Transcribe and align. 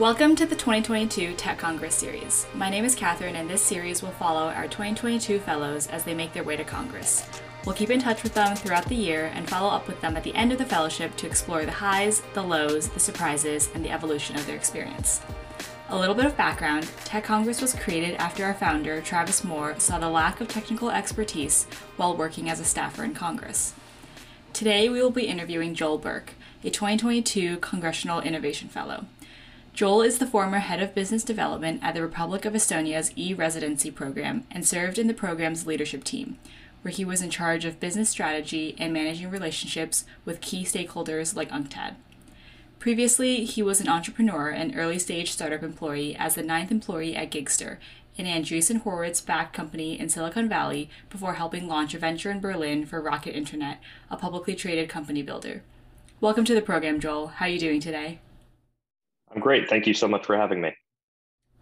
Welcome 0.00 0.34
to 0.36 0.46
the 0.46 0.56
2022 0.56 1.34
Tech 1.34 1.58
Congress 1.58 1.94
series. 1.94 2.46
My 2.54 2.70
name 2.70 2.86
is 2.86 2.94
Catherine, 2.94 3.36
and 3.36 3.50
this 3.50 3.60
series 3.60 4.02
will 4.02 4.12
follow 4.12 4.48
our 4.48 4.66
2022 4.66 5.40
fellows 5.40 5.88
as 5.88 6.04
they 6.04 6.14
make 6.14 6.32
their 6.32 6.42
way 6.42 6.56
to 6.56 6.64
Congress. 6.64 7.28
We'll 7.66 7.74
keep 7.74 7.90
in 7.90 8.00
touch 8.00 8.22
with 8.22 8.32
them 8.32 8.56
throughout 8.56 8.86
the 8.86 8.94
year 8.94 9.30
and 9.34 9.46
follow 9.46 9.68
up 9.68 9.86
with 9.86 10.00
them 10.00 10.16
at 10.16 10.24
the 10.24 10.34
end 10.34 10.52
of 10.52 10.58
the 10.58 10.64
fellowship 10.64 11.16
to 11.16 11.26
explore 11.26 11.66
the 11.66 11.70
highs, 11.70 12.22
the 12.32 12.42
lows, 12.42 12.88
the 12.88 12.98
surprises, 12.98 13.68
and 13.74 13.84
the 13.84 13.90
evolution 13.90 14.36
of 14.36 14.46
their 14.46 14.56
experience. 14.56 15.20
A 15.90 15.98
little 15.98 16.14
bit 16.14 16.24
of 16.24 16.34
background 16.34 16.88
Tech 17.04 17.24
Congress 17.24 17.60
was 17.60 17.74
created 17.74 18.14
after 18.14 18.42
our 18.46 18.54
founder, 18.54 19.02
Travis 19.02 19.44
Moore, 19.44 19.78
saw 19.78 19.98
the 19.98 20.08
lack 20.08 20.40
of 20.40 20.48
technical 20.48 20.90
expertise 20.90 21.66
while 21.98 22.16
working 22.16 22.48
as 22.48 22.58
a 22.58 22.64
staffer 22.64 23.04
in 23.04 23.12
Congress. 23.12 23.74
Today, 24.54 24.88
we 24.88 25.02
will 25.02 25.10
be 25.10 25.26
interviewing 25.26 25.74
Joel 25.74 25.98
Burke, 25.98 26.32
a 26.64 26.70
2022 26.70 27.58
Congressional 27.58 28.22
Innovation 28.22 28.70
Fellow. 28.70 29.04
Joel 29.80 30.02
is 30.02 30.18
the 30.18 30.26
former 30.26 30.58
head 30.58 30.82
of 30.82 30.94
business 30.94 31.24
development 31.24 31.80
at 31.82 31.94
the 31.94 32.02
Republic 32.02 32.44
of 32.44 32.52
Estonia's 32.52 33.12
e 33.16 33.32
residency 33.32 33.90
program 33.90 34.44
and 34.50 34.66
served 34.66 34.98
in 34.98 35.06
the 35.06 35.14
program's 35.14 35.66
leadership 35.66 36.04
team, 36.04 36.36
where 36.82 36.92
he 36.92 37.02
was 37.02 37.22
in 37.22 37.30
charge 37.30 37.64
of 37.64 37.80
business 37.80 38.10
strategy 38.10 38.74
and 38.76 38.92
managing 38.92 39.30
relationships 39.30 40.04
with 40.26 40.42
key 40.42 40.64
stakeholders 40.64 41.34
like 41.34 41.50
UNCTAD. 41.50 41.94
Previously, 42.78 43.46
he 43.46 43.62
was 43.62 43.80
an 43.80 43.88
entrepreneur 43.88 44.50
and 44.50 44.76
early 44.76 44.98
stage 44.98 45.32
startup 45.32 45.62
employee 45.62 46.14
as 46.14 46.34
the 46.34 46.42
ninth 46.42 46.70
employee 46.70 47.16
at 47.16 47.30
Gigster, 47.30 47.78
an 48.18 48.26
Andreessen 48.26 48.82
Horowitz 48.82 49.22
backed 49.22 49.56
company 49.56 49.98
in 49.98 50.10
Silicon 50.10 50.46
Valley, 50.46 50.90
before 51.08 51.36
helping 51.36 51.66
launch 51.66 51.94
a 51.94 51.98
venture 51.98 52.30
in 52.30 52.40
Berlin 52.40 52.84
for 52.84 53.00
Rocket 53.00 53.34
Internet, 53.34 53.78
a 54.10 54.18
publicly 54.18 54.54
traded 54.54 54.90
company 54.90 55.22
builder. 55.22 55.62
Welcome 56.20 56.44
to 56.44 56.54
the 56.54 56.60
program, 56.60 57.00
Joel. 57.00 57.28
How 57.28 57.46
are 57.46 57.48
you 57.48 57.58
doing 57.58 57.80
today? 57.80 58.18
I'm 59.32 59.40
great. 59.40 59.68
Thank 59.68 59.86
you 59.86 59.94
so 59.94 60.08
much 60.08 60.26
for 60.26 60.36
having 60.36 60.60
me. 60.60 60.74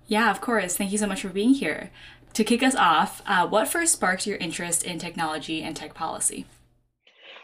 Yeah, 0.06 0.30
of 0.30 0.40
course. 0.40 0.77
Thank 0.77 0.90
you 0.92 0.98
so 0.98 1.06
much 1.06 1.22
for 1.22 1.28
being 1.28 1.55
here. 1.55 1.91
To 2.34 2.44
kick 2.44 2.62
us 2.62 2.75
off, 2.75 3.22
uh, 3.27 3.47
what 3.47 3.69
first 3.69 3.92
sparked 3.92 4.27
your 4.27 4.38
interest 4.38 4.84
in 4.84 4.98
technology 4.98 5.62
and 5.62 5.77
tech 5.77 5.94
policy? 5.94 6.47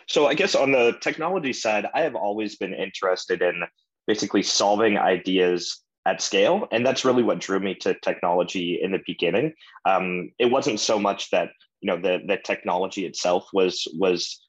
So, 0.06 0.26
I 0.26 0.34
guess 0.34 0.54
on 0.54 0.72
the 0.72 0.96
technology 1.00 1.52
side, 1.52 1.86
I 1.94 2.02
have 2.02 2.14
always 2.14 2.56
been 2.56 2.74
interested 2.74 3.42
in 3.42 3.62
basically 4.06 4.42
solving 4.42 4.98
ideas 4.98 5.84
at 6.06 6.20
scale. 6.20 6.68
And 6.70 6.84
that's 6.84 7.04
really 7.04 7.22
what 7.22 7.38
drew 7.38 7.60
me 7.60 7.74
to 7.76 7.94
technology 7.94 8.80
in 8.82 8.92
the 8.92 9.00
beginning. 9.06 9.54
Um, 9.84 10.30
it 10.38 10.46
wasn't 10.46 10.80
so 10.80 10.98
much 10.98 11.30
that 11.30 11.50
you 11.80 11.88
know 11.88 12.00
the, 12.00 12.22
the 12.26 12.36
technology 12.36 13.06
itself 13.06 13.48
was 13.52 13.86
was 13.94 14.40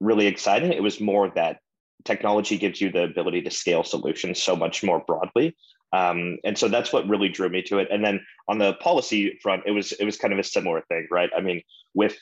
really 0.00 0.26
exciting. 0.26 0.72
It 0.72 0.82
was 0.82 1.00
more 1.00 1.30
that 1.34 1.58
technology 2.06 2.56
gives 2.56 2.80
you 2.80 2.90
the 2.90 3.04
ability 3.04 3.42
to 3.42 3.50
scale 3.50 3.84
solutions 3.84 4.42
so 4.42 4.56
much 4.56 4.82
more 4.82 5.00
broadly. 5.06 5.56
Um, 5.92 6.38
and 6.44 6.56
so 6.56 6.68
that's 6.68 6.92
what 6.92 7.08
really 7.08 7.28
drew 7.28 7.48
me 7.48 7.62
to 7.62 7.78
it. 7.78 7.88
And 7.90 8.04
then 8.04 8.24
on 8.48 8.58
the 8.58 8.74
policy 8.74 9.38
front, 9.42 9.62
it 9.66 9.72
was 9.72 9.92
it 9.92 10.04
was 10.04 10.16
kind 10.16 10.32
of 10.32 10.38
a 10.38 10.44
similar 10.44 10.82
thing, 10.88 11.06
right? 11.10 11.30
I 11.36 11.40
mean, 11.40 11.62
with 11.94 12.16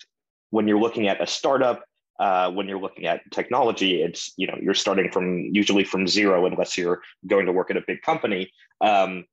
when 0.51 0.69
you're 0.69 0.81
looking 0.81 1.09
at 1.09 1.23
a 1.23 1.27
startup, 1.27 1.85
uh, 2.21 2.51
when 2.51 2.69
you're 2.69 2.81
looking 2.81 3.07
at 3.07 3.23
technology, 3.31 4.03
it's 4.03 4.33
you 4.37 4.47
know 4.47 4.59
you're 4.61 4.75
starting 4.75 5.11
from 5.11 5.39
usually 5.53 5.85
from 5.85 6.07
zero 6.07 6.47
unless 6.47 6.77
you're 6.77 7.03
going 7.27 7.47
to 7.47 7.53
work 7.53 7.71
at 7.71 7.77
a 7.77 7.85
big 7.87 8.03
company. 8.03 8.51
Um, 8.81 9.25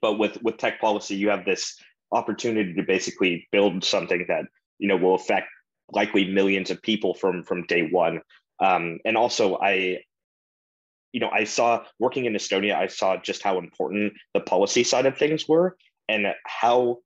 but 0.00 0.18
with 0.18 0.40
with 0.42 0.56
tech 0.56 0.80
policy, 0.80 1.16
you 1.16 1.28
have 1.28 1.44
this 1.44 1.76
opportunity 2.12 2.74
to 2.74 2.82
basically 2.82 3.48
build 3.52 3.84
something 3.84 4.24
that 4.28 4.44
you 4.78 4.88
know 4.88 4.96
will 4.96 5.14
affect 5.14 5.48
likely 5.92 6.30
millions 6.30 6.70
of 6.70 6.80
people 6.82 7.14
from 7.14 7.42
from 7.42 7.66
day 7.66 7.88
one 7.90 8.20
um, 8.60 8.98
and 9.04 9.16
also, 9.16 9.56
I, 9.56 10.00
you 11.12 11.20
know, 11.20 11.30
I 11.30 11.44
saw 11.44 11.84
working 11.98 12.26
in 12.26 12.34
Estonia, 12.34 12.74
I 12.74 12.86
saw 12.86 13.16
just 13.16 13.42
how 13.42 13.58
important 13.58 14.12
the 14.34 14.40
policy 14.40 14.84
side 14.84 15.06
of 15.06 15.18
things 15.18 15.48
were 15.48 15.76
and 16.08 16.26
how 16.44 16.98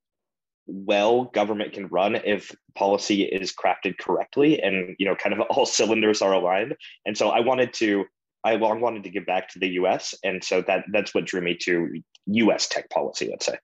well 0.67 1.25
government 1.25 1.73
can 1.73 1.87
run 1.89 2.17
if 2.17 2.51
policy 2.75 3.23
is 3.23 3.53
crafted 3.53 3.99
correctly 3.99 4.61
and 4.63 4.97
you 4.99 5.07
know 5.07 5.15
kind 5.15 5.35
of 5.35 5.41
all 5.51 5.67
cylinders 5.67 6.23
are 6.23 6.33
aligned. 6.33 6.75
And 7.05 7.17
so 7.17 7.29
i 7.29 7.41
wanted 7.41 7.73
to 7.75 8.05
i 8.45 8.57
long 8.57 8.81
wanted 8.81 9.05
to 9.05 9.11
give 9.11 9.27
back 9.27 9.49
to 9.51 9.59
the 9.59 9.69
us 9.69 10.15
and 10.25 10.43
so 10.43 10.63
that 10.63 10.85
that's 10.93 11.15
what 11.15 11.27
drew 11.27 11.41
me 11.41 11.57
to 11.63 12.01
us 12.51 12.67
tech 12.67 12.89
policy 12.91 13.29
let's 13.31 13.47
say. 13.47 13.59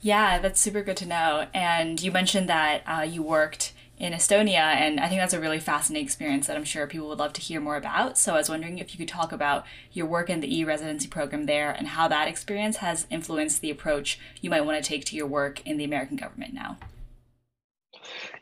Yeah 0.00 0.38
that's 0.38 0.60
super 0.60 0.82
good 0.82 0.96
to 0.98 1.06
know. 1.06 1.46
And 1.54 2.02
you 2.02 2.10
mentioned 2.10 2.48
that 2.48 2.82
uh, 2.86 3.02
you 3.02 3.22
worked 3.22 3.72
in 4.00 4.14
Estonia. 4.14 4.74
And 4.74 4.98
I 4.98 5.08
think 5.08 5.20
that's 5.20 5.34
a 5.34 5.40
really 5.40 5.60
fascinating 5.60 6.06
experience 6.06 6.46
that 6.46 6.56
I'm 6.56 6.64
sure 6.64 6.86
people 6.86 7.08
would 7.08 7.18
love 7.18 7.34
to 7.34 7.40
hear 7.40 7.60
more 7.60 7.76
about. 7.76 8.16
So 8.16 8.34
I 8.34 8.38
was 8.38 8.48
wondering 8.48 8.78
if 8.78 8.92
you 8.92 8.98
could 8.98 9.08
talk 9.08 9.30
about 9.30 9.64
your 9.92 10.06
work 10.06 10.30
in 10.30 10.40
the 10.40 10.58
e 10.58 10.64
residency 10.64 11.06
program 11.06 11.44
there 11.44 11.70
and 11.70 11.86
how 11.86 12.08
that 12.08 12.26
experience 12.26 12.78
has 12.78 13.06
influenced 13.10 13.60
the 13.60 13.70
approach 13.70 14.18
you 14.40 14.48
might 14.48 14.62
want 14.62 14.82
to 14.82 14.88
take 14.88 15.04
to 15.04 15.16
your 15.16 15.26
work 15.26 15.64
in 15.66 15.76
the 15.76 15.84
American 15.84 16.16
government 16.16 16.54
now. 16.54 16.78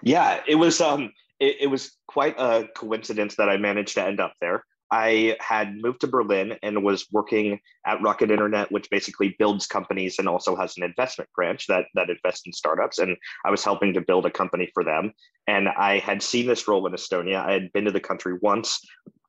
Yeah, 0.03 0.41
it 0.47 0.55
was 0.55 0.81
um 0.81 1.13
it, 1.41 1.57
it 1.61 1.67
was 1.67 1.93
quite 2.07 2.37
a 2.39 2.69
coincidence 2.77 3.35
that 3.37 3.49
I 3.49 3.57
managed 3.57 3.95
to 3.95 4.05
end 4.05 4.21
up 4.21 4.35
there. 4.41 4.65
I 4.91 5.37
had 5.41 5.77
moved 5.77 6.01
to 6.01 6.07
Berlin 6.07 6.57
and 6.63 6.83
was 6.83 7.07
working 7.13 7.61
at 7.87 8.03
Rocket 8.03 8.31
Internet, 8.31 8.73
which 8.73 8.91
basically 8.91 9.37
builds 9.39 9.67
companies 9.67 10.19
and 10.19 10.29
also 10.29 10.57
has 10.57 10.77
an 10.77 10.83
investment 10.83 11.31
branch 11.35 11.67
that 11.67 11.87
that 11.95 12.11
invests 12.11 12.47
in 12.47 12.53
startups. 12.53 12.99
And 12.99 13.17
I 13.45 13.51
was 13.51 13.65
helping 13.65 13.93
to 13.95 14.01
build 14.01 14.27
a 14.27 14.31
company 14.31 14.71
for 14.73 14.85
them. 14.85 15.13
And 15.47 15.69
I 15.69 15.99
had 15.99 16.23
seen 16.23 16.47
this 16.47 16.69
role 16.69 16.87
in 16.87 16.93
Estonia. 16.93 17.45
I 17.45 17.53
had 17.53 17.73
been 17.73 17.85
to 17.85 17.91
the 17.91 18.01
country 18.01 18.39
once, 18.41 18.81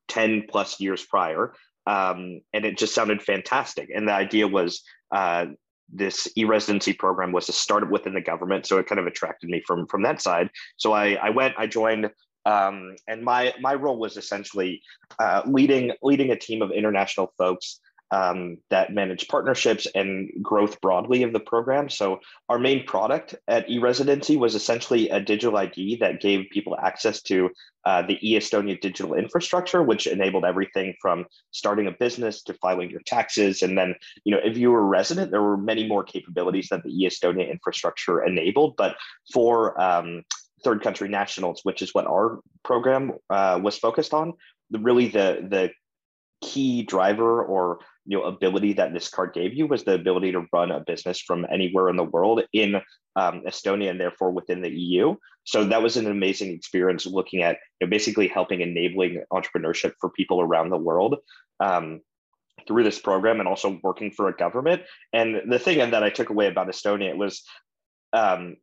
10 0.07 0.45
plus 0.49 0.79
years 0.79 1.05
prior. 1.05 1.53
Um, 1.87 2.41
and 2.53 2.65
it 2.65 2.77
just 2.77 2.93
sounded 2.93 3.21
fantastic. 3.21 3.89
And 3.93 4.07
the 4.07 4.13
idea 4.13 4.47
was 4.47 4.83
uh, 5.13 5.47
this 5.91 6.27
e-residency 6.37 6.93
program 6.93 7.31
was 7.31 7.49
a 7.49 7.53
startup 7.53 7.89
within 7.89 8.13
the 8.13 8.21
government. 8.21 8.65
So 8.65 8.77
it 8.77 8.87
kind 8.87 8.99
of 8.99 9.07
attracted 9.07 9.49
me 9.49 9.63
from, 9.65 9.87
from 9.87 10.03
that 10.03 10.21
side. 10.21 10.49
So 10.77 10.93
I, 10.93 11.13
I 11.13 11.29
went, 11.31 11.55
I 11.57 11.67
joined 11.67 12.11
um, 12.49 12.95
and 13.07 13.23
my 13.23 13.53
my 13.59 13.75
role 13.75 13.99
was 13.99 14.17
essentially 14.17 14.81
uh, 15.19 15.41
leading 15.45 15.91
leading 16.01 16.31
a 16.31 16.35
team 16.35 16.61
of 16.61 16.71
international 16.71 17.33
folks 17.37 17.79
um, 18.11 18.57
that 18.71 18.91
manage 18.91 19.27
partnerships 19.27 19.87
and 19.93 20.31
growth 20.41 20.81
broadly 20.81 21.21
of 21.21 21.31
the 21.31 21.39
program. 21.39 21.89
So 21.89 22.21
our 22.47 22.57
main 22.57 22.83
product 22.85 23.35
at 23.47 23.69
eResidency 23.69 24.35
was 24.35 24.55
essentially 24.55 25.09
a 25.09 25.19
digital 25.19 25.57
ID 25.57 25.97
that 25.97 26.19
gave 26.19 26.49
people 26.49 26.75
access 26.75 27.21
to 27.23 27.51
uh, 27.85 28.01
the 28.01 28.17
eEstonia 28.23 28.81
digital 28.81 29.13
infrastructure, 29.13 29.83
which 29.83 30.07
enabled 30.07 30.43
everything 30.43 30.95
from 30.99 31.25
starting 31.51 31.85
a 31.85 31.91
business 31.91 32.41
to 32.43 32.53
filing 32.55 32.89
your 32.89 33.01
taxes. 33.05 33.61
And 33.61 33.77
then, 33.77 33.93
you 34.23 34.33
know, 34.33 34.41
if 34.43 34.57
you 34.57 34.71
were 34.71 34.81
a 34.81 34.83
resident, 34.99 35.29
there 35.29 35.43
were 35.43 35.57
many 35.57 35.87
more 35.87 36.03
capabilities 36.03 36.69
that 36.71 36.83
the 36.83 36.89
eEstonia 36.89 37.49
infrastructure 37.49 38.23
enabled. 38.23 38.75
But 38.75 38.95
for 39.31 39.79
um, 39.79 40.23
third 40.63 40.81
country 40.81 41.09
nationals, 41.09 41.61
which 41.63 41.81
is 41.81 41.93
what 41.93 42.07
our 42.07 42.39
program 42.63 43.13
uh, 43.29 43.59
was 43.61 43.77
focused 43.77 44.13
on. 44.13 44.33
The, 44.71 44.79
really, 44.79 45.07
the 45.07 45.47
the 45.49 45.71
key 46.41 46.83
driver 46.83 47.43
or 47.43 47.79
you 48.05 48.17
know 48.17 48.23
ability 48.23 48.73
that 48.73 48.93
this 48.93 49.09
card 49.09 49.33
gave 49.33 49.53
you 49.53 49.67
was 49.67 49.83
the 49.83 49.93
ability 49.93 50.31
to 50.31 50.45
run 50.53 50.71
a 50.71 50.79
business 50.79 51.19
from 51.19 51.45
anywhere 51.51 51.89
in 51.89 51.97
the 51.97 52.03
world 52.03 52.41
in 52.53 52.75
um, 53.15 53.43
Estonia 53.47 53.89
and 53.89 53.99
therefore 53.99 54.31
within 54.31 54.61
the 54.61 54.69
EU. 54.69 55.15
So 55.43 55.65
that 55.65 55.81
was 55.81 55.97
an 55.97 56.07
amazing 56.07 56.51
experience 56.51 57.05
looking 57.05 57.41
at 57.41 57.57
you 57.79 57.87
know, 57.87 57.89
basically 57.89 58.27
helping 58.27 58.61
enabling 58.61 59.23
entrepreneurship 59.33 59.93
for 59.99 60.09
people 60.11 60.41
around 60.41 60.69
the 60.69 60.77
world. 60.77 61.17
Um, 61.59 62.01
through 62.67 62.83
this 62.83 62.99
program 62.99 63.39
and 63.39 63.47
also 63.47 63.79
working 63.83 64.11
for 64.11 64.27
a 64.27 64.35
government. 64.35 64.83
And 65.13 65.51
the 65.51 65.57
thing 65.57 65.77
that 65.77 66.03
I 66.03 66.09
took 66.09 66.29
away 66.29 66.47
about 66.47 66.67
Estonia 66.67 67.15
was 67.15 67.43
um, 68.13 68.57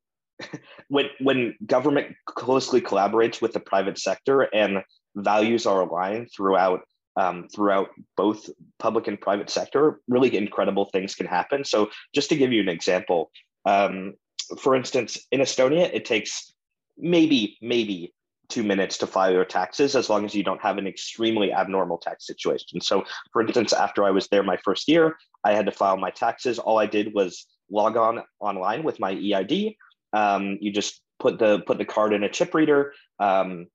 when 0.89 1.07
when 1.21 1.57
government 1.65 2.15
closely 2.27 2.81
collaborates 2.81 3.41
with 3.41 3.53
the 3.53 3.61
private 3.61 3.99
sector 3.99 4.43
and 4.43 4.83
values 5.15 5.67
are 5.67 5.81
aligned 5.81 6.29
throughout 6.35 6.81
um, 7.17 7.49
throughout 7.55 7.89
both 8.17 8.49
public 8.79 9.09
and 9.09 9.21
private 9.21 9.49
sector, 9.49 10.01
really 10.07 10.37
incredible 10.37 10.85
things 10.87 11.15
can 11.15 11.27
happen. 11.27 11.65
So, 11.65 11.91
just 12.15 12.29
to 12.29 12.37
give 12.37 12.53
you 12.53 12.61
an 12.61 12.69
example, 12.69 13.31
um, 13.65 14.15
for 14.61 14.77
instance, 14.77 15.19
in 15.33 15.41
Estonia, 15.41 15.91
it 15.93 16.05
takes 16.05 16.53
maybe 16.99 17.57
maybe 17.63 18.13
two 18.49 18.63
minutes 18.63 18.99
to 18.99 19.07
file 19.07 19.33
your 19.33 19.45
taxes 19.45 19.97
as 19.97 20.09
long 20.09 20.25
as 20.25 20.35
you 20.35 20.45
don't 20.45 20.63
have 20.63 20.79
an 20.79 20.87
extremely 20.87 21.53
abnormal 21.53 21.99
tax 21.99 22.27
situation. 22.27 22.81
So, 22.81 23.05
for 23.33 23.43
instance, 23.43 23.73
after 23.73 24.05
I 24.05 24.11
was 24.11 24.29
there 24.29 24.43
my 24.43 24.57
first 24.59 24.89
year, 24.89 25.17
I 25.43 25.53
had 25.53 25.67
to 25.67 25.73
file 25.73 25.97
my 25.97 26.11
taxes. 26.11 26.59
All 26.59 26.79
I 26.79 26.87
did 26.87 27.13
was 27.15 27.47
log 27.71 27.97
on 27.97 28.23
online 28.41 28.85
with 28.85 29.01
my 29.01 29.11
EID. 29.11 29.75
Um, 30.17 30.59
you 30.61 30.73
just 30.73 31.03
put 31.19 31.39
the 31.39 31.61
put 31.67 31.79
the 31.79 31.85
card 31.85 32.13
in 32.13 32.25
a 32.25 32.29
chip 32.29 32.55
reader, 32.55 32.93
um, 33.19 33.67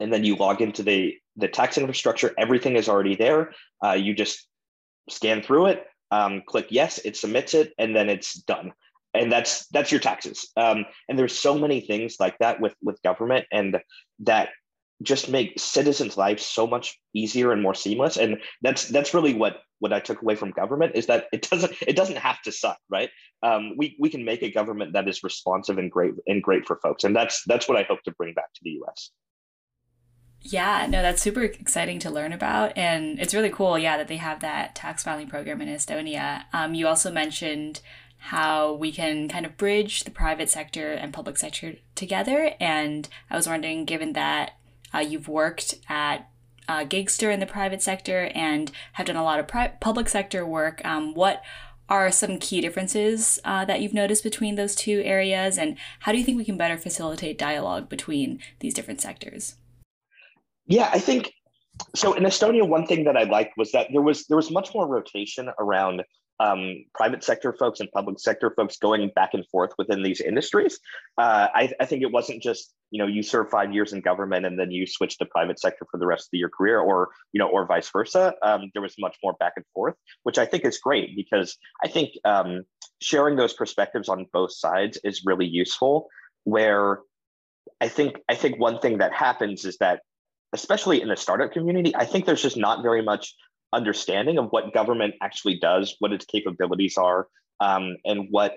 and 0.00 0.12
then 0.12 0.24
you 0.24 0.36
log 0.36 0.60
into 0.60 0.82
the 0.82 1.14
the 1.36 1.48
tax 1.48 1.78
infrastructure. 1.78 2.32
Everything 2.38 2.76
is 2.76 2.88
already 2.88 3.16
there. 3.16 3.52
Uh, 3.84 3.92
you 3.92 4.14
just 4.14 4.46
scan 5.10 5.42
through 5.42 5.66
it, 5.66 5.86
um, 6.10 6.42
click 6.46 6.66
yes, 6.70 6.98
it 7.04 7.16
submits 7.16 7.54
it, 7.54 7.72
and 7.78 7.94
then 7.94 8.08
it's 8.08 8.34
done. 8.34 8.72
And 9.14 9.30
that's 9.30 9.66
that's 9.68 9.90
your 9.90 10.00
taxes. 10.00 10.50
Um, 10.56 10.86
and 11.08 11.18
there's 11.18 11.36
so 11.36 11.58
many 11.58 11.80
things 11.80 12.16
like 12.20 12.38
that 12.38 12.60
with 12.60 12.74
with 12.82 13.02
government, 13.02 13.46
and 13.52 13.80
that 14.20 14.50
just 15.02 15.28
make 15.28 15.58
citizens' 15.58 16.16
lives 16.16 16.44
so 16.44 16.66
much 16.66 16.98
easier 17.14 17.52
and 17.52 17.62
more 17.62 17.74
seamless. 17.74 18.16
And 18.16 18.38
that's 18.62 18.88
that's 18.88 19.14
really 19.14 19.34
what 19.34 19.58
what 19.84 19.92
I 19.92 20.00
took 20.00 20.22
away 20.22 20.34
from 20.34 20.50
government 20.50 20.92
is 20.94 21.04
that 21.08 21.26
it 21.30 21.46
doesn't 21.50 21.74
it 21.86 21.94
doesn't 21.94 22.16
have 22.16 22.40
to 22.42 22.50
suck, 22.50 22.78
right? 22.88 23.10
Um, 23.42 23.74
we 23.76 23.96
we 24.00 24.08
can 24.08 24.24
make 24.24 24.42
a 24.42 24.50
government 24.50 24.94
that 24.94 25.06
is 25.06 25.22
responsive 25.22 25.76
and 25.76 25.90
great 25.90 26.14
and 26.26 26.42
great 26.42 26.66
for 26.66 26.80
folks, 26.82 27.04
and 27.04 27.14
that's 27.14 27.44
that's 27.44 27.68
what 27.68 27.76
I 27.76 27.82
hope 27.82 28.02
to 28.04 28.12
bring 28.12 28.32
back 28.32 28.50
to 28.54 28.60
the 28.62 28.70
U.S. 28.70 29.10
Yeah, 30.40 30.86
no, 30.88 31.02
that's 31.02 31.20
super 31.20 31.42
exciting 31.42 31.98
to 31.98 32.10
learn 32.10 32.32
about, 32.32 32.72
and 32.78 33.20
it's 33.20 33.34
really 33.34 33.50
cool. 33.50 33.78
Yeah, 33.78 33.98
that 33.98 34.08
they 34.08 34.16
have 34.16 34.40
that 34.40 34.74
tax 34.74 35.02
filing 35.02 35.28
program 35.28 35.60
in 35.60 35.68
Estonia. 35.68 36.44
Um, 36.54 36.72
you 36.72 36.86
also 36.86 37.12
mentioned 37.12 37.82
how 38.16 38.72
we 38.72 38.90
can 38.90 39.28
kind 39.28 39.44
of 39.44 39.58
bridge 39.58 40.04
the 40.04 40.10
private 40.10 40.48
sector 40.48 40.92
and 40.92 41.12
public 41.12 41.36
sector 41.36 41.74
together, 41.94 42.54
and 42.58 43.06
I 43.28 43.36
was 43.36 43.46
wondering, 43.46 43.84
given 43.84 44.14
that 44.14 44.52
uh, 44.94 45.00
you've 45.00 45.28
worked 45.28 45.74
at 45.90 46.30
uh, 46.68 46.84
Gigster 46.84 47.32
in 47.32 47.40
the 47.40 47.46
private 47.46 47.82
sector 47.82 48.30
and 48.34 48.70
have 48.94 49.06
done 49.06 49.16
a 49.16 49.24
lot 49.24 49.38
of 49.38 49.48
pri- 49.48 49.72
public 49.80 50.08
sector 50.08 50.46
work. 50.46 50.84
Um, 50.84 51.14
what 51.14 51.42
are 51.88 52.10
some 52.10 52.38
key 52.38 52.60
differences 52.60 53.38
uh, 53.44 53.64
that 53.66 53.80
you've 53.80 53.92
noticed 53.92 54.22
between 54.22 54.54
those 54.54 54.74
two 54.74 55.02
areas, 55.04 55.58
and 55.58 55.76
how 56.00 56.12
do 56.12 56.18
you 56.18 56.24
think 56.24 56.38
we 56.38 56.44
can 56.44 56.56
better 56.56 56.78
facilitate 56.78 57.38
dialogue 57.38 57.88
between 57.88 58.40
these 58.60 58.72
different 58.72 59.00
sectors? 59.00 59.56
Yeah, 60.66 60.88
I 60.92 60.98
think 60.98 61.30
so. 61.94 62.14
In 62.14 62.24
Estonia, 62.24 62.66
one 62.66 62.86
thing 62.86 63.04
that 63.04 63.16
I 63.16 63.24
liked 63.24 63.58
was 63.58 63.70
that 63.72 63.88
there 63.92 64.00
was 64.00 64.26
there 64.26 64.36
was 64.36 64.50
much 64.50 64.74
more 64.74 64.88
rotation 64.88 65.50
around 65.58 66.02
um, 66.40 66.84
private 66.94 67.22
sector 67.22 67.52
folks 67.52 67.80
and 67.80 67.90
public 67.92 68.18
sector 68.18 68.52
folks 68.56 68.76
going 68.76 69.10
back 69.14 69.34
and 69.34 69.46
forth 69.48 69.72
within 69.78 70.02
these 70.02 70.20
industries. 70.20 70.80
Uh, 71.16 71.48
I, 71.54 71.72
I, 71.80 71.86
think 71.86 72.02
it 72.02 72.10
wasn't 72.10 72.42
just 72.42 72.74
you 72.90 72.98
know 72.98 73.06
you 73.06 73.22
serve 73.22 73.50
five 73.50 73.72
years 73.72 73.92
in 73.92 74.00
government 74.00 74.44
and 74.44 74.58
then 74.58 74.70
you 74.70 74.86
switch 74.86 75.18
to 75.18 75.26
private 75.26 75.60
sector 75.60 75.86
for 75.90 75.98
the 75.98 76.06
rest 76.06 76.28
of 76.32 76.38
your 76.38 76.48
career, 76.48 76.80
or 76.80 77.10
you 77.32 77.38
know, 77.38 77.48
or 77.48 77.66
vice 77.66 77.88
versa. 77.90 78.34
Um, 78.42 78.70
there 78.72 78.82
was 78.82 78.96
much 78.98 79.16
more 79.22 79.34
back 79.34 79.52
and 79.56 79.64
forth, 79.74 79.94
which 80.24 80.38
I 80.38 80.46
think 80.46 80.64
is 80.64 80.78
great 80.78 81.14
because 81.16 81.56
I 81.84 81.88
think 81.88 82.10
um, 82.24 82.64
sharing 83.00 83.36
those 83.36 83.52
perspectives 83.52 84.08
on 84.08 84.26
both 84.32 84.52
sides 84.52 84.98
is 85.04 85.22
really 85.24 85.46
useful. 85.46 86.08
Where 86.42 87.00
I 87.80 87.88
think 87.88 88.18
I 88.28 88.34
think 88.34 88.58
one 88.58 88.80
thing 88.80 88.98
that 88.98 89.12
happens 89.12 89.64
is 89.64 89.76
that 89.78 90.00
especially 90.52 91.02
in 91.02 91.08
the 91.08 91.16
startup 91.16 91.52
community, 91.52 91.94
I 91.94 92.04
think 92.04 92.26
there's 92.26 92.42
just 92.42 92.56
not 92.56 92.82
very 92.82 93.02
much 93.02 93.34
understanding 93.74 94.38
of 94.38 94.46
what 94.50 94.72
government 94.72 95.14
actually 95.20 95.58
does, 95.58 95.96
what 95.98 96.12
its 96.12 96.24
capabilities 96.24 96.96
are, 96.96 97.28
um, 97.60 97.96
and 98.04 98.28
what 98.30 98.56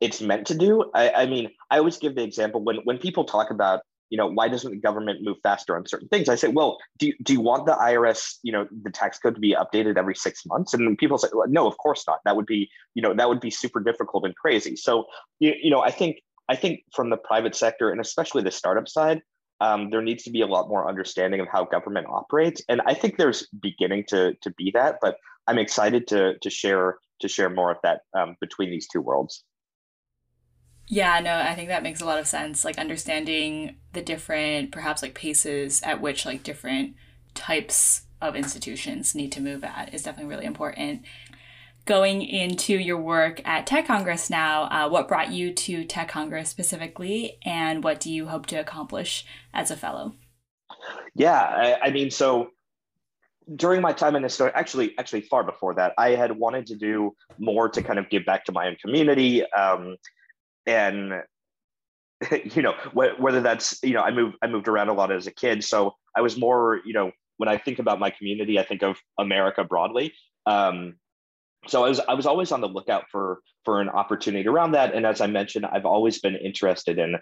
it's 0.00 0.20
meant 0.20 0.46
to 0.48 0.54
do. 0.56 0.90
I, 0.94 1.10
I, 1.10 1.26
mean, 1.26 1.50
I 1.70 1.78
always 1.78 1.98
give 1.98 2.14
the 2.14 2.22
example 2.22 2.62
when 2.62 2.76
when 2.84 2.98
people 2.98 3.24
talk 3.24 3.50
about, 3.50 3.80
you 4.08 4.16
know, 4.16 4.26
why 4.26 4.48
doesn't 4.48 4.70
the 4.70 4.78
government 4.78 5.22
move 5.22 5.36
faster 5.42 5.76
on 5.76 5.86
certain 5.86 6.08
things? 6.08 6.28
I 6.28 6.34
say, 6.34 6.48
well, 6.48 6.78
do 6.98 7.08
you, 7.08 7.14
do 7.22 7.32
you 7.34 7.40
want 7.40 7.66
the 7.66 7.72
IRS, 7.72 8.38
you 8.42 8.50
know, 8.50 8.66
the 8.82 8.90
tax 8.90 9.18
code 9.18 9.34
to 9.34 9.40
be 9.40 9.54
updated 9.54 9.98
every 9.98 10.16
six 10.16 10.44
months? 10.46 10.74
And 10.74 10.96
people 10.98 11.18
say, 11.18 11.28
well, 11.32 11.48
no, 11.48 11.66
of 11.66 11.76
course 11.78 12.04
not. 12.08 12.20
That 12.24 12.34
would 12.34 12.46
be, 12.46 12.68
you 12.94 13.02
know, 13.02 13.14
that 13.14 13.28
would 13.28 13.40
be 13.40 13.50
super 13.50 13.80
difficult 13.80 14.24
and 14.24 14.34
crazy. 14.34 14.74
So, 14.74 15.04
you, 15.38 15.52
you 15.62 15.70
know, 15.70 15.80
I 15.80 15.90
think 15.90 16.16
I 16.48 16.56
think 16.56 16.80
from 16.92 17.10
the 17.10 17.16
private 17.16 17.54
sector 17.54 17.90
and 17.90 18.00
especially 18.00 18.42
the 18.42 18.50
startup 18.50 18.88
side, 18.88 19.22
um, 19.60 19.90
there 19.90 20.02
needs 20.02 20.24
to 20.24 20.30
be 20.30 20.40
a 20.40 20.46
lot 20.46 20.68
more 20.68 20.88
understanding 20.88 21.40
of 21.40 21.48
how 21.48 21.64
government 21.64 22.06
operates, 22.08 22.62
and 22.68 22.80
I 22.86 22.94
think 22.94 23.16
there's 23.16 23.46
beginning 23.60 24.04
to 24.08 24.34
to 24.42 24.50
be 24.52 24.70
that. 24.74 24.98
But 25.00 25.16
I'm 25.46 25.58
excited 25.58 26.06
to 26.08 26.38
to 26.38 26.50
share 26.50 26.98
to 27.20 27.28
share 27.28 27.50
more 27.50 27.70
of 27.70 27.78
that 27.82 28.00
um, 28.14 28.36
between 28.40 28.70
these 28.70 28.88
two 28.88 29.00
worlds. 29.00 29.44
Yeah, 30.88 31.20
no, 31.20 31.36
I 31.38 31.54
think 31.54 31.68
that 31.68 31.84
makes 31.84 32.00
a 32.00 32.04
lot 32.04 32.18
of 32.18 32.26
sense. 32.26 32.64
Like 32.64 32.78
understanding 32.78 33.76
the 33.92 34.02
different, 34.02 34.72
perhaps 34.72 35.02
like 35.02 35.14
paces 35.14 35.80
at 35.82 36.00
which 36.00 36.26
like 36.26 36.42
different 36.42 36.96
types 37.34 38.02
of 38.20 38.34
institutions 38.34 39.14
need 39.14 39.30
to 39.32 39.40
move 39.40 39.62
at 39.62 39.94
is 39.94 40.02
definitely 40.02 40.30
really 40.30 40.46
important 40.46 41.02
going 41.86 42.22
into 42.22 42.74
your 42.74 42.98
work 42.98 43.40
at 43.44 43.66
Tech 43.66 43.86
Congress 43.86 44.30
now, 44.30 44.64
uh, 44.64 44.88
what 44.88 45.08
brought 45.08 45.32
you 45.32 45.52
to 45.52 45.84
Tech 45.84 46.08
Congress 46.08 46.48
specifically, 46.48 47.38
and 47.44 47.82
what 47.82 48.00
do 48.00 48.12
you 48.12 48.28
hope 48.28 48.46
to 48.46 48.56
accomplish 48.56 49.24
as 49.52 49.70
a 49.70 49.76
fellow? 49.76 50.14
Yeah, 51.14 51.40
I, 51.40 51.88
I 51.88 51.90
mean, 51.90 52.10
so 52.10 52.50
during 53.56 53.80
my 53.80 53.92
time 53.92 54.14
in 54.16 54.22
Estonia, 54.22 54.52
actually, 54.54 54.96
actually 54.98 55.22
far 55.22 55.42
before 55.42 55.74
that, 55.74 55.92
I 55.98 56.10
had 56.10 56.38
wanted 56.38 56.66
to 56.66 56.76
do 56.76 57.14
more 57.38 57.68
to 57.68 57.82
kind 57.82 57.98
of 57.98 58.08
give 58.10 58.24
back 58.24 58.44
to 58.44 58.52
my 58.52 58.68
own 58.68 58.76
community, 58.76 59.44
um, 59.52 59.96
and 60.66 61.22
you 62.54 62.62
know, 62.62 62.72
wh- 62.92 63.18
whether 63.18 63.40
that's 63.40 63.78
you 63.82 63.94
know, 63.94 64.02
I 64.02 64.10
moved 64.10 64.36
I 64.42 64.46
moved 64.46 64.68
around 64.68 64.88
a 64.88 64.92
lot 64.92 65.10
as 65.10 65.26
a 65.26 65.32
kid, 65.32 65.64
so 65.64 65.94
I 66.16 66.20
was 66.20 66.38
more 66.38 66.80
you 66.84 66.92
know, 66.92 67.10
when 67.38 67.48
I 67.48 67.58
think 67.58 67.78
about 67.78 67.98
my 67.98 68.10
community, 68.10 68.58
I 68.58 68.64
think 68.64 68.82
of 68.82 68.96
America 69.18 69.64
broadly. 69.64 70.12
Um, 70.46 70.94
so 71.66 71.84
I 71.84 71.88
was 71.88 72.00
I 72.00 72.14
was 72.14 72.26
always 72.26 72.52
on 72.52 72.60
the 72.60 72.68
lookout 72.68 73.04
for 73.10 73.40
for 73.64 73.80
an 73.80 73.88
opportunity 73.88 74.48
around 74.48 74.72
that. 74.72 74.94
And 74.94 75.04
as 75.04 75.20
I 75.20 75.26
mentioned, 75.26 75.66
I've 75.66 75.86
always 75.86 76.20
been 76.20 76.36
interested 76.36 76.98
in 76.98 77.16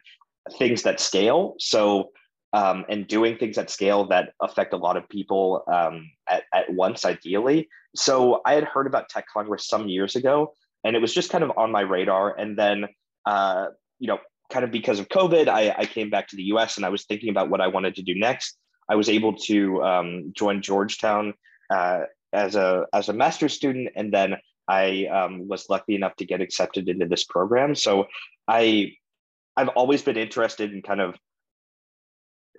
things 0.58 0.82
that 0.82 1.00
scale. 1.00 1.54
So 1.58 2.10
um, 2.52 2.84
and 2.88 3.06
doing 3.06 3.36
things 3.36 3.58
at 3.58 3.70
scale 3.70 4.06
that 4.06 4.32
affect 4.40 4.72
a 4.72 4.76
lot 4.76 4.96
of 4.96 5.08
people 5.08 5.64
um, 5.72 6.10
at, 6.30 6.44
at 6.54 6.72
once, 6.72 7.04
ideally. 7.04 7.68
So 7.94 8.40
I 8.46 8.54
had 8.54 8.64
heard 8.64 8.86
about 8.86 9.08
Tech 9.08 9.26
Congress 9.32 9.68
some 9.68 9.88
years 9.88 10.16
ago, 10.16 10.54
and 10.84 10.96
it 10.96 11.00
was 11.00 11.12
just 11.12 11.30
kind 11.30 11.44
of 11.44 11.52
on 11.56 11.70
my 11.70 11.82
radar. 11.82 12.34
And 12.38 12.58
then, 12.58 12.86
uh, 13.26 13.66
you 13.98 14.08
know, 14.08 14.18
kind 14.50 14.64
of 14.64 14.70
because 14.70 14.98
of 14.98 15.08
COVID, 15.08 15.48
I, 15.48 15.74
I, 15.76 15.84
came 15.84 16.08
back 16.08 16.28
to 16.28 16.36
the 16.36 16.44
US 16.44 16.78
and 16.78 16.86
I 16.86 16.88
was 16.88 17.04
thinking 17.04 17.28
about 17.28 17.50
what 17.50 17.60
I 17.60 17.66
wanted 17.66 17.96
to 17.96 18.02
do 18.02 18.14
next. 18.14 18.56
I 18.88 18.94
was 18.94 19.10
able 19.10 19.34
to 19.34 19.82
um, 19.82 20.32
join 20.34 20.62
Georgetown 20.62 21.34
uh, 21.68 22.04
as 22.32 22.56
a 22.56 22.86
as 22.92 23.08
a 23.08 23.12
master's 23.12 23.54
student, 23.54 23.90
and 23.96 24.12
then 24.12 24.36
I 24.68 25.06
um, 25.06 25.48
was 25.48 25.68
lucky 25.70 25.94
enough 25.94 26.16
to 26.16 26.26
get 26.26 26.40
accepted 26.40 26.88
into 26.88 27.06
this 27.06 27.24
program. 27.24 27.74
So 27.74 28.06
I 28.46 28.92
I've 29.56 29.68
always 29.68 30.02
been 30.02 30.16
interested 30.16 30.72
in 30.72 30.82
kind 30.82 31.00
of 31.00 31.16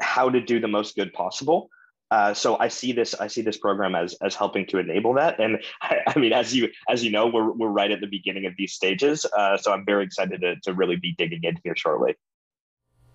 how 0.02 0.30
to 0.30 0.42
do 0.42 0.60
the 0.60 0.68
most 0.68 0.96
good 0.96 1.14
possible. 1.14 1.70
Uh, 2.12 2.34
so 2.34 2.58
I 2.58 2.70
see 2.70 2.92
this 2.92 3.14
I 3.14 3.28
see 3.28 3.42
this 3.42 3.58
program 3.58 3.94
as 3.94 4.16
as 4.22 4.34
helping 4.34 4.66
to 4.68 4.80
enable 4.80 5.14
that. 5.14 5.40
And 5.40 5.64
I, 5.82 5.98
I, 6.08 6.20
mean, 6.20 6.34
as 6.34 6.56
you 6.56 6.70
as 6.90 7.04
you 7.04 7.12
know, 7.12 7.28
we're 7.28 7.52
we're 7.52 7.70
right 7.70 7.92
at 7.92 8.02
the 8.02 8.08
beginning 8.08 8.46
of 8.46 8.54
these 8.58 8.74
stages. 8.74 9.26
Uh, 9.26 9.58
so 9.58 9.72
I'm 9.72 9.86
very 9.86 10.06
excited 10.06 10.42
to 10.42 10.56
to 10.64 10.74
really 10.74 10.96
be 10.96 11.14
digging 11.18 11.44
in 11.44 11.58
here 11.64 11.76
shortly. 11.76 12.16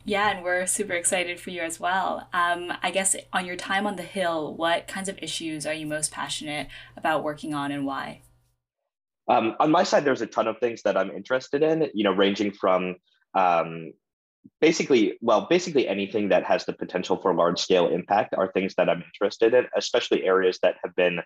Yeah, 0.06 0.31
and 0.31 0.45
we're 0.45 0.67
super 0.67 0.93
excited 0.93 1.41
for 1.41 1.51
you 1.51 1.62
as 1.62 1.81
well. 1.81 2.29
Um, 2.35 2.73
I 2.83 2.91
guess 2.91 3.17
on 3.33 3.47
your 3.47 3.56
time 3.56 3.87
on 3.87 3.97
the 3.97 4.03
Hill, 4.03 4.55
what 4.55 4.87
kinds 4.87 5.09
of 5.09 5.19
issues 5.23 5.67
are 5.67 5.73
you 5.73 5.87
most 5.87 6.12
passionate 6.12 6.69
about 6.97 7.25
working 7.25 7.55
on 7.55 7.73
and 7.73 7.87
why? 7.87 8.21
Um, 9.29 9.56
on 9.58 9.70
my 9.70 9.82
side, 9.82 10.05
there's 10.05 10.20
a 10.20 10.27
ton 10.27 10.46
of 10.46 10.58
things 10.58 10.82
that 10.82 10.99
I'm 10.99 11.11
interested 11.11 11.63
in, 11.63 11.89
you 11.94 12.05
know, 12.05 12.13
ranging 12.13 12.53
from 12.53 12.96
um, 13.34 13.93
basically, 14.61 15.15
well, 15.23 15.46
basically 15.49 15.89
anything 15.89 16.29
that 16.29 16.44
has 16.44 16.67
the 16.67 16.75
potential 16.75 17.17
for 17.17 17.34
large 17.34 17.58
scale 17.58 17.89
impact 17.89 18.34
are 18.37 18.53
things 18.53 18.75
that 18.77 18.91
I'm 18.91 19.03
interested 19.03 19.55
in, 19.55 19.67
especially 19.75 20.25
areas 20.25 20.58
that 20.63 20.77
have 20.84 20.94
been 20.94 21.20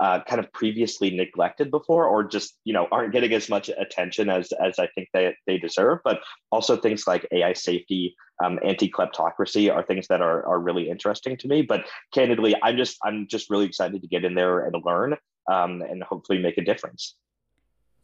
uh, 0.00 0.20
kind 0.28 0.38
of 0.38 0.52
previously 0.52 1.10
neglected 1.10 1.70
before 1.70 2.06
or 2.06 2.22
just 2.22 2.58
you 2.64 2.72
know 2.72 2.86
aren't 2.92 3.12
getting 3.12 3.32
as 3.32 3.48
much 3.48 3.68
attention 3.68 4.30
as 4.30 4.52
as 4.52 4.78
I 4.78 4.86
think 4.94 5.08
they, 5.12 5.34
they 5.46 5.58
deserve. 5.58 5.98
But 6.04 6.20
also 6.52 6.76
things 6.76 7.06
like 7.06 7.26
AI 7.32 7.52
safety 7.52 8.14
um, 8.42 8.60
anti-kleptocracy 8.64 9.74
are 9.74 9.82
things 9.82 10.06
that 10.08 10.20
are, 10.20 10.46
are 10.46 10.60
really 10.60 10.88
interesting 10.88 11.36
to 11.38 11.48
me. 11.48 11.62
But 11.62 11.86
candidly 12.14 12.54
I'm 12.62 12.76
just 12.76 12.96
I'm 13.04 13.26
just 13.28 13.50
really 13.50 13.66
excited 13.66 14.00
to 14.00 14.08
get 14.08 14.24
in 14.24 14.34
there 14.34 14.66
and 14.66 14.76
learn 14.84 15.16
um, 15.50 15.82
and 15.82 16.02
hopefully 16.02 16.38
make 16.38 16.58
a 16.58 16.64
difference. 16.64 17.16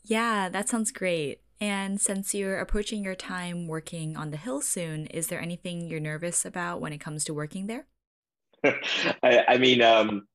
Yeah 0.03 0.49
that 0.49 0.69
sounds 0.69 0.91
great. 0.91 1.41
And 1.61 2.01
since 2.01 2.35
you're 2.35 2.59
approaching 2.59 3.05
your 3.05 3.15
time 3.15 3.69
working 3.69 4.17
on 4.17 4.33
the 4.33 4.37
hill 4.37 4.61
soon 4.61 5.07
is 5.07 5.29
there 5.29 5.41
anything 5.41 5.89
you're 5.89 6.01
nervous 6.01 6.45
about 6.45 6.81
when 6.81 6.93
it 6.93 6.99
comes 6.99 7.25
to 7.25 7.35
working 7.35 7.69
there? 7.69 7.87
I, 9.23 9.45
I 9.47 9.59
mean 9.59 9.81
um, 9.81 10.27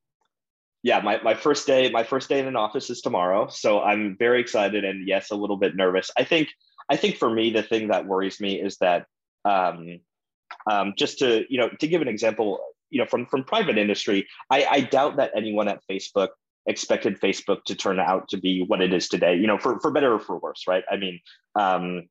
yeah, 0.84 1.00
my, 1.02 1.22
my 1.22 1.34
first 1.34 1.68
day, 1.68 1.90
my 1.90 2.04
first 2.04 2.30
day 2.30 2.40
in 2.40 2.48
an 2.48 2.56
office 2.56 2.90
is 2.90 3.02
tomorrow. 3.02 3.48
So 3.48 3.82
I'm 3.82 4.16
very 4.18 4.40
excited 4.40 4.86
and 4.86 5.08
yes, 5.08 5.32
a 5.32 5.36
little 5.36 5.58
bit 5.58 5.76
nervous. 5.76 6.10
I 6.18 6.24
think, 6.24 6.50
I 6.90 6.96
think 6.96 7.18
for 7.18 7.30
me, 7.30 7.52
the 7.52 7.64
thing 7.64 7.90
that 7.90 8.06
worries 8.06 8.40
me 8.40 8.62
is 8.62 8.78
that 8.78 9.06
um, 9.46 10.00
um, 10.70 10.94
just 10.98 11.20
to, 11.20 11.46
you 11.50 11.60
know, 11.60 11.70
to 11.80 11.88
give 11.88 12.02
an 12.02 12.08
example, 12.08 12.60
you 12.90 13.00
know, 13.00 13.06
from, 13.06 13.26
from 13.26 13.44
private 13.44 13.78
industry, 13.78 14.28
I, 14.50 14.66
I 14.66 14.80
doubt 14.82 15.18
that 15.18 15.32
anyone 15.36 15.68
at 15.68 15.82
Facebook 15.90 16.30
expected 16.66 17.20
Facebook 17.20 17.64
to 17.66 17.76
turn 17.76 18.00
out 18.00 18.30
to 18.30 18.38
be 18.38 18.64
what 18.66 18.82
it 18.82 18.94
is 18.94 19.10
today, 19.10 19.36
you 19.36 19.48
know, 19.48 19.58
for, 19.58 19.80
for 19.80 19.92
better 19.92 20.14
or 20.14 20.20
for 20.20 20.38
worse, 20.40 20.64
right? 20.68 20.84
I 20.90 20.98
mean, 20.98 21.20
um, 21.56 22.08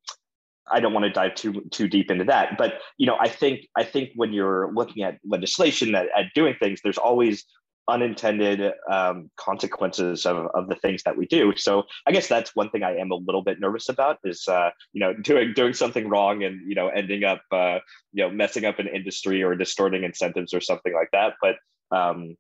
I 0.71 0.81
don't 0.81 0.93
want 0.93 1.05
to 1.05 1.11
dive 1.11 1.35
too 1.35 1.63
too 1.71 1.89
deep 1.89 2.11
into 2.11 2.25
that, 2.25 2.59
but 2.59 2.75
you 2.99 3.07
know, 3.07 3.17
I 3.19 3.29
think 3.29 3.67
I 3.75 3.85
think 3.85 4.11
when 4.17 4.35
you're 4.35 4.71
looking 4.75 5.03
at 5.03 5.19
legislation 5.25 5.95
at, 5.95 6.09
at 6.15 6.27
doing 6.35 6.57
things, 6.61 6.81
there's 6.83 6.99
always 6.99 7.47
unintended 7.89 8.73
um, 8.91 9.31
consequences 9.37 10.27
of, 10.27 10.49
of 10.55 10.69
the 10.69 10.75
things 10.77 11.03
that 11.05 11.17
we 11.17 11.27
do. 11.27 11.55
So 11.57 11.85
I 12.07 12.13
guess 12.13 12.29
that's 12.29 12.55
one 12.55 12.71
thing 12.71 12.83
I 12.83 12.97
am 12.97 13.11
a 13.11 13.17
little 13.17 13.43
bit 13.43 13.59
nervous 13.61 13.89
about 13.89 14.19
is 14.25 14.47
uh, 14.47 14.71
you 14.93 15.01
know 15.01 15.13
doing 15.23 15.55
doing 15.55 15.73
something 15.73 16.09
wrong 16.09 16.45
and 16.45 16.61
you 16.69 16.75
know 16.75 16.89
ending 16.89 17.25
up 17.25 17.43
uh, 17.51 17.79
you 18.13 18.25
know 18.25 18.31
messing 18.31 18.65
up 18.65 18.79
an 18.79 18.89
industry 18.89 19.43
or 19.43 19.55
distorting 19.55 20.05
incentives 20.05 20.53
or 20.55 20.61
something 20.61 20.93
like 20.95 21.09
that. 21.13 21.35
But 21.41 21.57
um, 21.97 22.37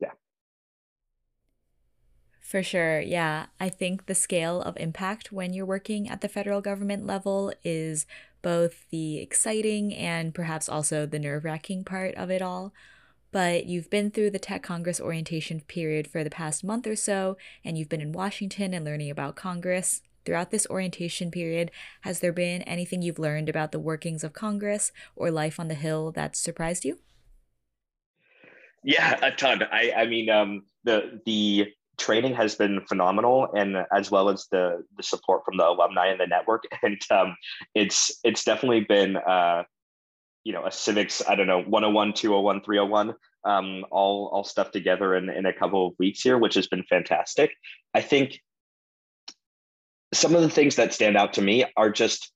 yeah. 0.00 0.10
For 2.40 2.62
sure. 2.62 3.00
Yeah. 3.00 3.46
I 3.60 3.68
think 3.68 4.06
the 4.06 4.14
scale 4.14 4.60
of 4.60 4.76
impact 4.76 5.30
when 5.30 5.52
you're 5.52 5.66
working 5.66 6.08
at 6.08 6.20
the 6.20 6.28
federal 6.28 6.60
government 6.60 7.06
level 7.06 7.52
is 7.62 8.06
both 8.42 8.86
the 8.90 9.18
exciting 9.18 9.94
and 9.94 10.34
perhaps 10.34 10.68
also 10.68 11.06
the 11.06 11.18
nerve 11.18 11.44
wracking 11.44 11.84
part 11.84 12.14
of 12.14 12.30
it 12.30 12.42
all. 12.42 12.72
But 13.32 13.66
you've 13.66 13.90
been 13.90 14.10
through 14.10 14.30
the 14.30 14.38
Tech 14.38 14.62
Congress 14.62 15.00
orientation 15.00 15.60
period 15.60 16.08
for 16.08 16.24
the 16.24 16.30
past 16.30 16.64
month 16.64 16.86
or 16.86 16.96
so, 16.96 17.36
and 17.64 17.78
you've 17.78 17.88
been 17.88 18.00
in 18.00 18.12
Washington 18.12 18.74
and 18.74 18.84
learning 18.84 19.10
about 19.10 19.36
Congress. 19.36 20.02
Throughout 20.26 20.50
this 20.50 20.66
orientation 20.68 21.30
period, 21.30 21.70
has 22.02 22.20
there 22.20 22.32
been 22.32 22.60
anything 22.62 23.00
you've 23.00 23.18
learned 23.18 23.48
about 23.48 23.72
the 23.72 23.78
workings 23.78 24.22
of 24.22 24.34
Congress 24.34 24.92
or 25.16 25.30
life 25.30 25.58
on 25.58 25.68
the 25.68 25.74
Hill 25.74 26.12
that 26.12 26.36
surprised 26.36 26.84
you? 26.84 26.98
Yeah, 28.84 29.18
a 29.22 29.30
ton. 29.30 29.62
I, 29.62 29.92
I 29.96 30.06
mean, 30.06 30.28
um, 30.28 30.64
the 30.84 31.20
the 31.24 31.72
training 31.98 32.34
has 32.34 32.54
been 32.54 32.80
phenomenal 32.88 33.48
and 33.54 33.76
as 33.92 34.10
well 34.10 34.30
as 34.30 34.46
the 34.50 34.82
the 34.96 35.02
support 35.02 35.44
from 35.44 35.58
the 35.58 35.68
alumni 35.68 36.06
and 36.06 36.18
the 36.18 36.26
network 36.26 36.64
and 36.82 37.00
um, 37.10 37.36
it's 37.74 38.10
it's 38.24 38.42
definitely 38.42 38.80
been 38.80 39.16
uh, 39.16 39.62
you 40.44 40.52
know 40.52 40.64
a 40.64 40.72
civics 40.72 41.22
i 41.28 41.34
don't 41.34 41.46
know 41.46 41.62
101 41.62 42.12
201 42.14 42.62
301 42.62 43.14
um, 43.44 43.84
all 43.90 44.30
all 44.32 44.44
stuff 44.44 44.70
together 44.70 45.14
in, 45.14 45.30
in 45.30 45.46
a 45.46 45.52
couple 45.52 45.86
of 45.86 45.94
weeks 45.98 46.20
here 46.20 46.38
which 46.38 46.54
has 46.54 46.66
been 46.66 46.84
fantastic. 46.84 47.52
I 47.94 48.00
think 48.00 48.40
some 50.12 50.34
of 50.34 50.42
the 50.42 50.50
things 50.50 50.76
that 50.76 50.92
stand 50.92 51.16
out 51.16 51.34
to 51.34 51.42
me 51.42 51.64
are 51.76 51.90
just 51.90 52.32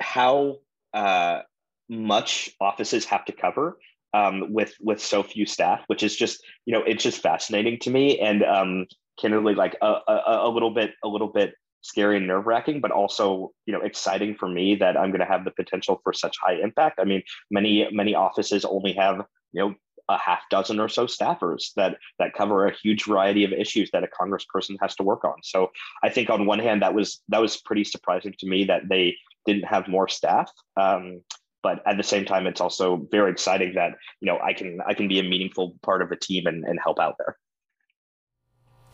how 0.00 0.56
uh, 0.92 1.40
much 1.88 2.50
offices 2.60 3.04
have 3.06 3.24
to 3.26 3.32
cover 3.32 3.78
um, 4.12 4.52
with 4.52 4.74
with 4.80 5.00
so 5.00 5.22
few 5.22 5.46
staff, 5.46 5.82
which 5.86 6.02
is 6.02 6.16
just 6.16 6.42
you 6.66 6.74
know 6.74 6.82
it's 6.82 7.02
just 7.02 7.22
fascinating 7.22 7.78
to 7.80 7.90
me. 7.90 8.18
And 8.18 8.42
um, 8.42 8.86
candidly 9.20 9.54
like 9.54 9.76
a, 9.80 9.86
a, 10.08 10.22
a 10.42 10.50
little 10.50 10.72
bit 10.72 10.92
a 11.04 11.08
little 11.08 11.28
bit 11.28 11.54
scary 11.82 12.16
and 12.16 12.26
nerve 12.26 12.46
wracking, 12.46 12.80
but 12.80 12.90
also 12.90 13.52
you 13.66 13.72
know 13.72 13.80
exciting 13.80 14.34
for 14.34 14.48
me 14.48 14.74
that 14.76 14.96
I'm 14.96 15.10
going 15.10 15.20
to 15.20 15.26
have 15.26 15.44
the 15.44 15.50
potential 15.52 16.00
for 16.02 16.12
such 16.12 16.36
high 16.42 16.54
impact. 16.62 17.00
I 17.00 17.04
mean, 17.04 17.22
many 17.50 17.88
many 17.92 18.14
offices 18.14 18.64
only 18.64 18.92
have 18.94 19.24
you 19.52 19.60
know 19.60 19.74
a 20.08 20.18
half 20.18 20.40
dozen 20.50 20.80
or 20.80 20.88
so 20.88 21.06
staffers 21.06 21.72
that 21.76 21.96
that 22.18 22.34
cover 22.34 22.66
a 22.66 22.74
huge 22.82 23.04
variety 23.04 23.44
of 23.44 23.52
issues 23.52 23.90
that 23.92 24.04
a 24.04 24.08
congressperson 24.08 24.76
has 24.80 24.94
to 24.96 25.02
work 25.02 25.24
on. 25.24 25.36
So 25.42 25.70
I 26.02 26.10
think 26.10 26.30
on 26.30 26.46
one 26.46 26.58
hand 26.58 26.82
that 26.82 26.94
was 26.94 27.22
that 27.28 27.40
was 27.40 27.60
pretty 27.60 27.84
surprising 27.84 28.34
to 28.38 28.46
me 28.46 28.64
that 28.64 28.82
they 28.88 29.16
didn't 29.46 29.64
have 29.64 29.88
more 29.88 30.08
staff. 30.08 30.50
Um, 30.76 31.22
but 31.62 31.82
at 31.86 31.96
the 31.96 32.02
same 32.02 32.24
time 32.24 32.46
it's 32.46 32.60
also 32.60 33.06
very 33.10 33.30
exciting 33.30 33.74
that 33.74 33.92
you 34.20 34.26
know 34.26 34.38
i 34.42 34.52
can 34.52 34.78
i 34.86 34.94
can 34.94 35.08
be 35.08 35.18
a 35.18 35.22
meaningful 35.22 35.76
part 35.82 36.00
of 36.00 36.10
a 36.10 36.16
team 36.16 36.46
and, 36.46 36.64
and 36.64 36.78
help 36.82 36.98
out 36.98 37.16
there 37.18 37.36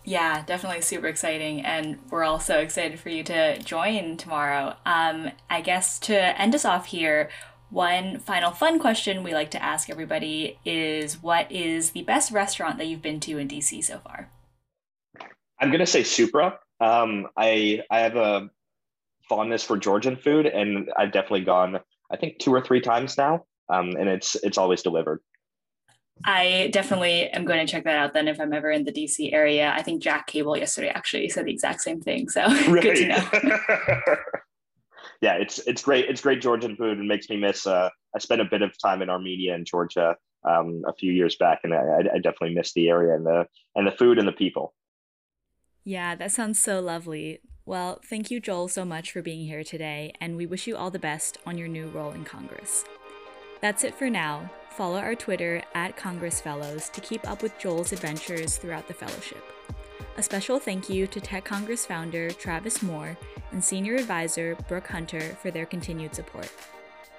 yeah 0.07 0.43
definitely 0.47 0.81
super 0.81 1.07
exciting 1.07 1.61
and 1.61 1.99
we're 2.11 2.25
all 2.25 2.41
so 2.41 2.59
excited 2.59 2.99
for 2.99 3.11
you 3.11 3.23
to 3.23 3.59
join 3.59 4.17
tomorrow. 4.17 4.75
Um, 4.87 5.31
i 5.51 5.61
guess 5.61 5.99
to 6.01 6.41
end 6.41 6.55
us 6.55 6.65
off 6.65 6.87
here 6.87 7.29
one 7.69 8.19
final 8.21 8.53
fun 8.53 8.79
question 8.79 9.23
we 9.23 9.35
like 9.35 9.51
to 9.51 9.63
ask 9.63 9.91
everybody 9.91 10.59
is 10.65 11.23
what 11.23 11.51
is 11.53 11.91
the 11.91 12.03
best 12.03 12.31
restaurant 12.33 12.79
that 12.79 12.87
you've 12.87 13.03
been 13.03 13.21
to 13.21 13.37
in 13.37 13.49
dc 13.49 13.85
so 13.85 13.99
far? 13.99 14.31
I'm 15.61 15.69
going 15.69 15.81
to 15.81 15.87
say 15.87 16.03
supra. 16.03 16.59
Um, 16.81 17.27
i 17.37 17.83
i 17.91 17.99
have 18.01 18.17
a 18.17 18.49
fondness 19.29 19.63
for 19.65 19.77
georgian 19.77 20.17
food 20.17 20.47
and 20.47 20.89
i've 20.97 21.11
definitely 21.11 21.45
gone 21.45 21.81
I 22.11 22.17
think 22.17 22.39
two 22.39 22.53
or 22.53 22.61
three 22.61 22.81
times 22.81 23.19
now, 23.19 23.45
um, 23.69 23.91
and 23.99 24.09
it's 24.09 24.37
it's 24.37 24.59
always 24.59 24.83
delivered. 24.83 25.21
I 26.25 26.71
definitely 26.73 27.29
am 27.29 27.45
going 27.45 27.65
to 27.65 27.71
check 27.71 27.85
that 27.85 27.97
out 27.97 28.15
then 28.15 28.27
if 28.27 28.41
I'm 28.41 28.53
ever 28.53 28.71
in 28.71 28.85
the 28.85 28.93
DC 28.93 29.33
area. 29.33 29.73
I 29.77 29.83
think 29.83 30.03
Jack 30.03 30.27
Cable 30.27 30.57
yesterday 30.57 30.89
actually 30.89 31.29
said 31.29 31.47
the 31.47 31.53
exact 31.53 31.83
same 31.83 32.01
thing. 32.01 32.29
So 32.29 32.43
right. 32.43 32.67
good 32.83 32.97
to 32.97 33.09
know. 33.09 33.29
yeah, 35.21 35.35
it's 35.35 35.59
it's 35.61 35.83
great. 35.83 36.07
It's 36.09 36.21
great 36.21 36.41
Georgian 36.41 36.77
food 36.77 36.99
and 36.99 37.07
makes 37.07 37.29
me 37.29 37.37
miss. 37.37 37.67
Uh, 37.67 37.91
I 38.15 38.19
spent 38.19 38.41
a 38.41 38.45
bit 38.45 38.63
of 38.63 38.77
time 38.79 39.03
in 39.03 39.11
Armenia 39.11 39.55
and 39.55 39.67
Georgia 39.67 40.17
um, 40.45 40.83
a 40.87 40.95
few 40.95 41.13
years 41.13 41.37
back, 41.37 41.61
and 41.65 41.75
I, 41.75 42.01
I 42.15 42.19
definitely 42.19 42.55
miss 42.55 42.73
the 42.73 42.89
area 42.89 43.15
and 43.15 43.27
the 43.27 43.47
and 43.75 43.87
the 43.87 43.93
food 43.93 44.19
and 44.19 44.27
the 44.27 44.33
people. 44.33 44.75
Yeah, 45.85 46.15
that 46.17 46.33
sounds 46.33 46.59
so 46.59 46.81
lovely. 46.81 47.41
Well, 47.65 48.01
thank 48.05 48.31
you, 48.31 48.41
Joel, 48.41 48.69
so 48.69 48.85
much 48.85 49.11
for 49.11 49.23
being 49.23 49.47
here 49.47 49.65
today, 49.65 50.13
and 50.21 50.37
we 50.37 50.47
wish 50.47 50.67
you 50.67 50.77
all 50.77 50.91
the 50.91 50.99
best 50.99 51.39
on 51.47 51.59
your 51.59 51.69
new 51.69 51.89
role 51.89 52.13
in 52.13 52.25
Congress. 52.25 52.85
That's 53.61 53.85
it 53.85 53.95
for 53.95 54.09
now. 54.09 54.51
Follow 54.76 54.99
our 54.99 55.14
Twitter 55.14 55.62
at 55.75 55.97
Congress 55.97 56.38
Fellows 56.38 56.90
to 56.90 57.00
keep 57.00 57.26
up 57.26 57.42
with 57.42 57.59
Joel's 57.59 57.92
adventures 57.92 58.59
throughout 58.59 58.87
the 58.87 58.92
fellowship. 58.92 59.42
A 60.18 60.23
special 60.23 60.59
thank 60.59 60.90
you 60.90 61.06
to 61.06 61.18
Tech 61.18 61.47
Congress 61.47 61.87
founder 61.87 62.30
Travis 62.30 62.83
Moore 62.83 63.16
and 63.52 63.64
senior 63.64 63.95
advisor 63.95 64.54
Brooke 64.68 64.88
Hunter 64.88 65.35
for 65.40 65.50
their 65.50 65.64
continued 65.64 66.14
support. 66.14 66.52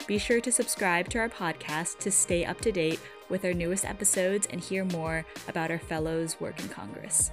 Be 0.06 0.20
sure 0.20 0.40
to 0.40 0.52
subscribe 0.52 1.10
to 1.10 1.18
our 1.18 1.30
podcast 1.30 1.98
to 2.00 2.12
stay 2.12 2.46
up 2.46 2.62
to 2.62 2.72
date 2.72 3.00
with 3.28 3.44
our 3.44 3.54
newest 3.54 3.86
episodes 3.86 4.48
and 4.52 4.62
hear 4.62 4.86
more 4.86 5.26
about 5.48 5.72
our 5.72 5.80
fellows' 5.80 6.40
work 6.40 6.60
in 6.60 6.70
Congress. 6.70 7.32